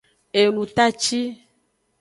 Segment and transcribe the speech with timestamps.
[0.41, 1.21] Enutaci.